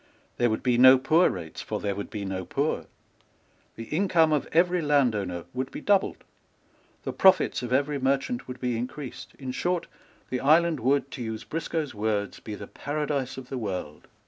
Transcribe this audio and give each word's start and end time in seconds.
There 0.37 0.49
would 0.49 0.63
be 0.63 0.79
no 0.79 0.97
poor 0.97 1.29
rates; 1.29 1.61
for 1.61 1.79
there 1.79 1.93
would 1.93 2.09
be 2.09 2.25
no 2.25 2.43
poor. 2.43 2.87
The 3.75 3.83
income 3.83 4.33
of 4.33 4.47
every 4.51 4.81
landowner 4.81 5.45
would 5.53 5.69
be 5.69 5.79
doubled. 5.79 6.23
The 7.03 7.13
profits 7.13 7.61
of 7.61 7.71
every 7.71 7.99
merchant 7.99 8.47
would 8.47 8.59
be 8.59 8.75
increased. 8.79 9.35
In 9.37 9.51
short, 9.51 9.85
the 10.31 10.39
island 10.39 10.79
would, 10.79 11.11
to 11.11 11.21
use 11.21 11.43
Briscoe's 11.43 11.93
words, 11.93 12.39
be 12.39 12.55
the 12.55 12.65
paradise 12.65 13.37
of 13.37 13.49
the 13.49 13.59
world. 13.59 14.07